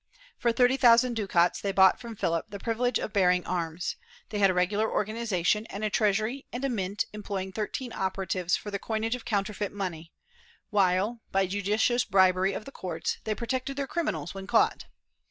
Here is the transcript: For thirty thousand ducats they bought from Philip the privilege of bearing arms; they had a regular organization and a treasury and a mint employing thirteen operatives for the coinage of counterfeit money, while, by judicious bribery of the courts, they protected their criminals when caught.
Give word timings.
For 0.39 0.51
thirty 0.51 0.77
thousand 0.77 1.13
ducats 1.13 1.61
they 1.61 1.71
bought 1.71 1.99
from 2.01 2.15
Philip 2.15 2.47
the 2.49 2.57
privilege 2.57 2.97
of 2.97 3.13
bearing 3.13 3.45
arms; 3.45 3.97
they 4.29 4.39
had 4.39 4.49
a 4.49 4.53
regular 4.55 4.89
organization 4.91 5.67
and 5.67 5.83
a 5.83 5.91
treasury 5.91 6.47
and 6.51 6.65
a 6.65 6.69
mint 6.69 7.05
employing 7.13 7.51
thirteen 7.51 7.93
operatives 7.93 8.55
for 8.57 8.71
the 8.71 8.79
coinage 8.79 9.13
of 9.13 9.25
counterfeit 9.25 9.71
money, 9.71 10.11
while, 10.71 11.21
by 11.31 11.45
judicious 11.45 12.03
bribery 12.03 12.53
of 12.53 12.65
the 12.65 12.71
courts, 12.71 13.19
they 13.25 13.35
protected 13.35 13.77
their 13.77 13.85
criminals 13.85 14.33
when 14.33 14.47
caught. 14.47 14.85